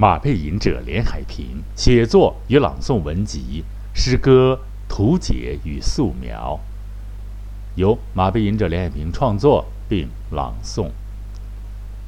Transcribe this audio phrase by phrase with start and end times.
[0.00, 6.60] 马背吟者连海平写作与朗诵文集、诗歌图解与素描，
[7.74, 10.92] 由马背吟者连海平创作并朗诵。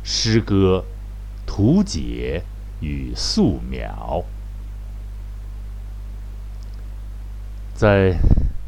[0.04, 0.84] 诗歌
[1.44, 2.44] 图解
[2.80, 4.24] 与素描，
[7.74, 8.20] 在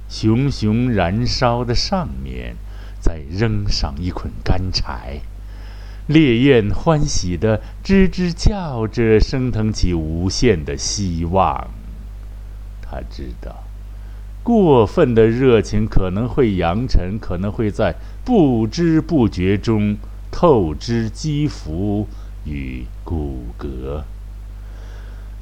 [0.08, 2.56] 熊熊燃烧的上面，
[3.00, 5.20] 再扔上一捆干柴。
[6.06, 11.68] 烈焰欢喜的吱吱叫着，升腾起无限的希望。
[12.82, 13.64] 他知道，
[14.42, 19.96] 过分的热情可能会扬尘，可能会在不知不觉中
[20.30, 22.06] 透支肌肤
[22.44, 24.02] 与骨骼。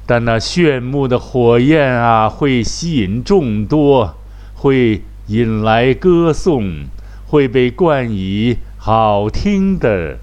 [0.05, 4.15] 但那炫目的火焰啊，会吸引众多，
[4.55, 6.85] 会引来歌颂，
[7.27, 10.19] 会被冠以好听的。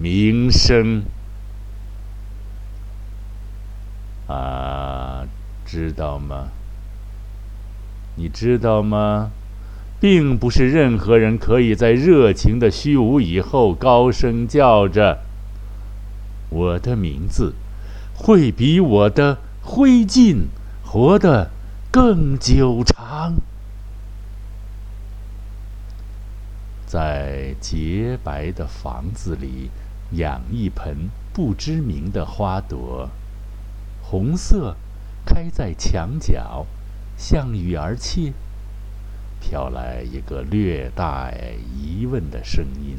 [0.00, 1.02] 名声
[4.28, 5.26] 啊，
[5.66, 6.50] 知道吗？
[8.16, 9.30] 你知道吗？
[10.00, 15.24] 并不是任何人可以在热情的虚无以后高声叫着
[16.50, 17.54] ：“我的名字
[18.14, 20.44] 会比我的灰烬
[20.84, 21.50] 活得
[21.90, 23.34] 更久长。”
[26.86, 29.68] 在洁白的房子里。
[30.12, 33.10] 养一盆不知名的花朵，
[34.02, 34.76] 红色，
[35.26, 36.66] 开在墙角，
[37.16, 38.32] 向雨而泣。
[39.40, 42.98] 飘来一个略带疑问的声音：“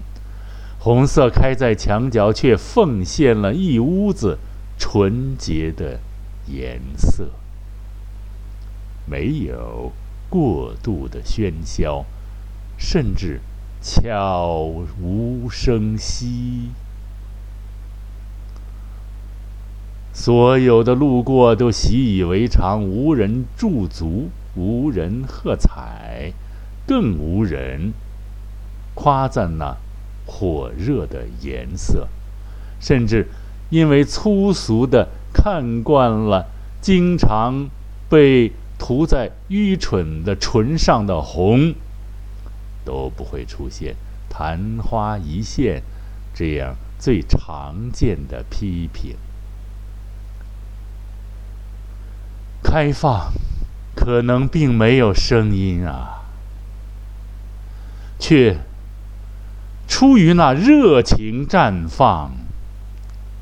[0.80, 4.38] 红色开在墙角，却奉献了一屋子
[4.78, 6.00] 纯洁的
[6.48, 7.32] 颜色，
[9.06, 9.92] 没有
[10.30, 12.06] 过度的喧嚣，
[12.78, 13.42] 甚至
[13.82, 14.62] 悄
[15.02, 16.70] 无声息。”
[20.22, 26.34] 所有的路过都习以为常，无人驻足，无人喝彩，
[26.86, 27.94] 更无人
[28.94, 29.78] 夸赞那
[30.26, 32.10] 火热的颜色。
[32.82, 33.30] 甚至
[33.70, 36.48] 因为粗俗的看惯了，
[36.82, 37.70] 经常
[38.10, 41.74] 被涂在愚蠢的唇上的红，
[42.84, 43.96] 都不会出现
[44.30, 45.82] “昙花一现”
[46.36, 49.16] 这样最常见的批评。
[52.72, 53.34] 开放，
[53.96, 56.22] 可能并没有声音啊，
[58.20, 58.60] 却
[59.88, 62.32] 出于那热情绽放、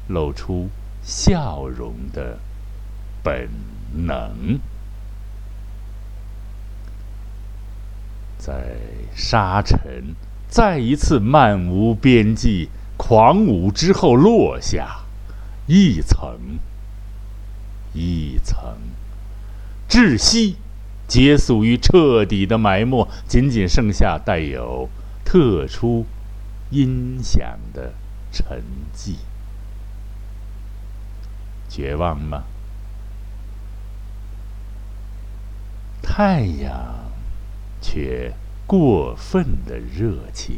[0.07, 0.69] 露出
[1.03, 2.39] 笑容的
[3.21, 3.49] 本
[3.93, 4.61] 能，
[8.37, 8.77] 在
[9.13, 10.15] 沙尘
[10.47, 15.01] 再一次漫无边际、狂舞之后落下
[15.65, 16.57] 一层
[17.93, 18.63] 一层。
[19.89, 20.57] 窒息，
[21.07, 24.89] 结束于彻底的埋没，仅仅剩下带有
[25.23, 26.05] 特殊
[26.69, 27.93] 音响的
[28.31, 28.61] 沉
[28.95, 29.15] 寂。
[31.69, 32.43] 绝望吗？
[36.01, 37.11] 太阳
[37.81, 38.33] 却
[38.65, 40.57] 过分的热情，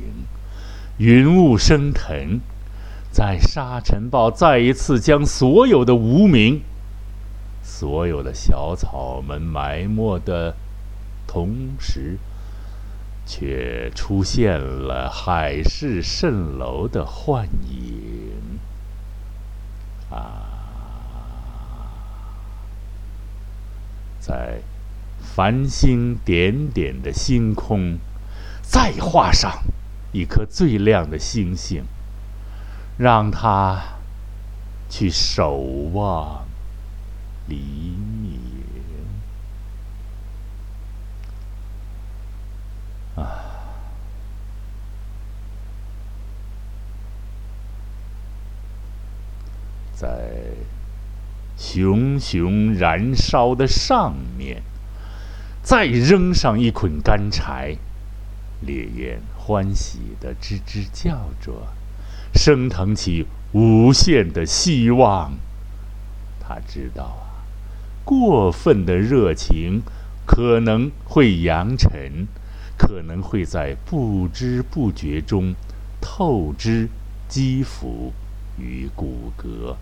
[0.98, 2.40] 云雾升腾，
[3.12, 6.62] 在沙尘暴再一次将所有的无名。
[7.72, 10.56] 所有的小草们埋没的
[11.28, 12.18] 同时，
[13.26, 18.60] 却出现了海市蜃楼的幻影。
[20.10, 20.42] 啊，
[24.20, 24.62] 在
[25.22, 28.00] 繁星点点的星空，
[28.64, 29.62] 再画上
[30.12, 31.84] 一颗最亮的星星，
[32.98, 33.80] 让它
[34.90, 35.58] 去守
[35.94, 36.50] 望。
[37.50, 37.56] 黎
[38.22, 38.40] 明
[43.16, 43.42] 啊，
[49.94, 50.30] 在
[51.58, 54.64] 熊熊燃烧的上面，
[55.62, 57.76] 再扔上一捆干柴，
[58.62, 61.68] 烈焰欢喜的吱吱叫着，
[62.34, 65.34] 升腾起无限的希望。
[66.40, 67.29] 他知道啊。
[68.10, 69.84] 过分的热情
[70.26, 72.26] 可能会扬尘，
[72.76, 75.54] 可能会在不知不觉中
[76.02, 76.90] 透支
[77.28, 78.12] 肌肤
[78.58, 79.76] 与骨骼，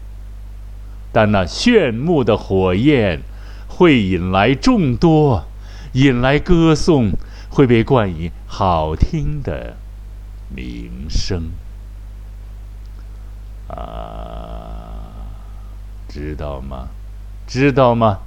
[1.13, 3.21] 但那炫目的火焰
[3.69, 5.45] 会引来众多，
[5.93, 7.13] 引来歌颂，
[7.49, 9.77] 会被冠以好听的
[10.53, 11.51] 名声。
[13.69, 15.31] 啊，
[16.09, 16.89] 知道吗？
[17.47, 18.19] 知道吗？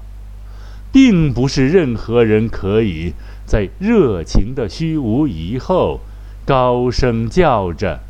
[0.93, 3.15] 并不是任何人可以
[3.47, 6.01] 在热情的虚无以后，
[6.45, 8.01] 高声叫着：“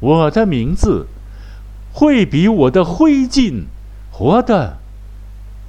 [0.00, 1.06] 我的名字
[1.92, 3.66] 会比我的灰烬
[4.10, 4.78] 活得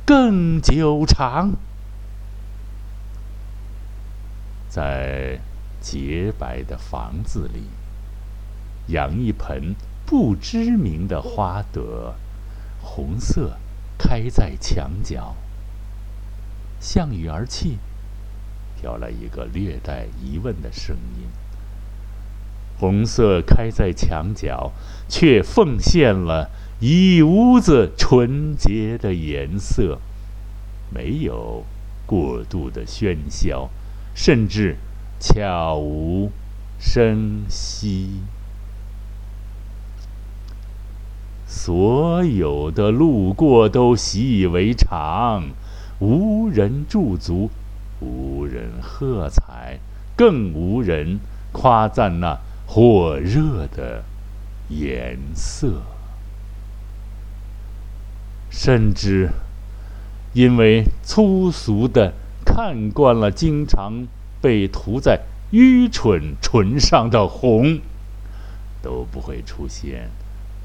[0.06, 1.52] 更久长。”
[4.68, 5.40] 在
[5.80, 7.66] 洁白的房子里，
[8.88, 9.76] 养一盆
[10.06, 12.16] 不知名的花朵，
[12.82, 13.58] 红色，
[14.00, 15.36] 开在墙角。
[16.80, 17.78] 向雨而泣，
[18.80, 21.28] 飘来一个略带疑问的声音。
[22.80, 24.72] 红色开在墙角，
[25.10, 26.50] 却奉献了
[26.80, 30.00] 一屋子纯洁的颜色，
[30.90, 31.66] 没有
[32.06, 33.70] 过度的喧嚣，
[34.16, 34.78] 甚至
[35.20, 36.32] 悄无
[36.80, 38.22] 声息。
[41.52, 45.46] 所有的路过都习以为常。
[46.00, 47.50] 无人驻足，
[48.00, 49.80] 无人喝彩，
[50.16, 51.20] 更无人
[51.52, 52.38] 夸赞那
[52.68, 54.04] 火热的
[54.70, 55.82] 颜色。
[58.52, 59.30] 甚至
[60.34, 62.14] 因为粗俗的
[62.46, 64.06] 看惯了经常
[64.40, 67.80] 被涂在愚蠢唇上的红，
[68.84, 70.12] 都不会出现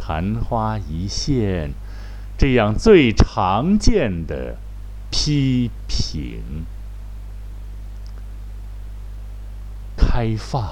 [0.06, 1.71] 昙花一现
[2.37, 4.56] 这样最常见的。
[5.17, 6.67] 批评，
[9.97, 10.69] 开放，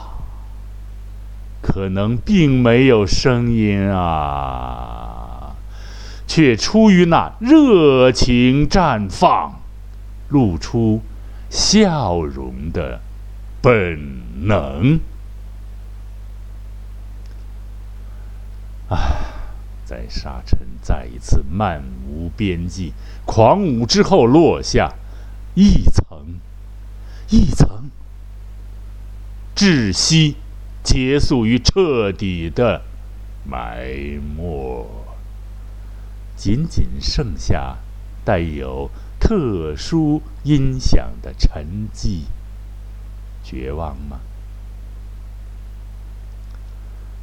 [1.62, 5.54] 可能并没有声音啊，
[6.26, 9.60] 却出于那热情绽放、
[10.28, 11.02] 露出
[11.48, 13.00] 笑容的
[13.62, 14.98] 本能。
[18.88, 19.21] 啊。
[19.92, 22.94] 在沙尘再一次漫无边际、
[23.26, 24.94] 狂舞之后落下，
[25.54, 26.40] 一层
[27.28, 27.90] 一层，
[29.54, 30.36] 窒息，
[30.82, 32.80] 结束于彻底的
[33.44, 33.84] 埋
[34.34, 34.86] 没，
[36.36, 37.76] 仅仅剩下
[38.24, 38.90] 带有
[39.20, 42.22] 特殊音响的沉寂。
[43.44, 44.20] 绝望吗？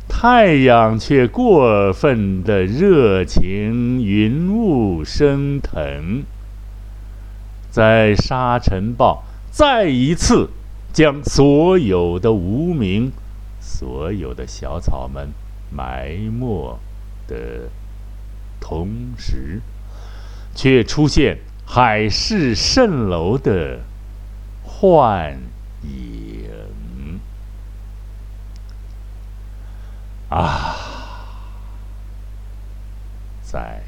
[0.09, 6.23] 太阳却过分的热情，云雾升腾，
[7.71, 10.49] 在沙尘暴再一次
[10.91, 13.13] 将所有的无名、
[13.61, 15.29] 所有的小草们
[15.71, 16.77] 埋没
[17.25, 17.69] 的
[18.59, 19.61] 同时，
[20.53, 23.79] 却出现海市蜃楼的
[24.63, 25.37] 幻
[25.83, 26.28] 影。
[30.29, 30.75] 啊，
[33.41, 33.81] 在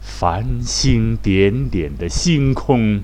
[0.00, 3.02] 繁星点点的星空，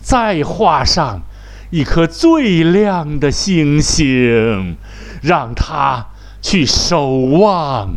[0.00, 1.22] 再画上
[1.70, 4.76] 一颗最亮的星星，
[5.22, 6.08] 让它
[6.42, 7.96] 去守望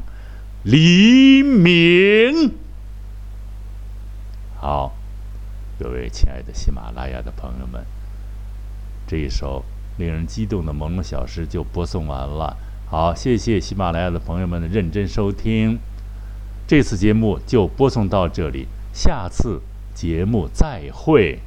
[0.63, 2.53] 黎明。
[4.59, 4.93] 好，
[5.79, 7.83] 各位亲爱的喜马拉雅的朋友们，
[9.07, 9.65] 这一首
[9.97, 12.55] 令人激动的朦胧小诗就播送完了。
[12.89, 15.77] 好，谢谢喜马拉雅的朋友们的认真收听，
[16.65, 19.59] 这次节目就播送到这里，下次
[19.93, 21.39] 节目再会。